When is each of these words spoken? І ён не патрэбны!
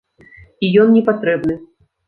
І 0.67 0.71
ён 0.85 0.91
не 0.95 1.03
патрэбны! 1.11 1.61